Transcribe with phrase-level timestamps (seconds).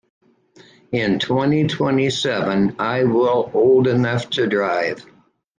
[0.91, 5.05] In twenty-twenty-seven I will old enough to drive.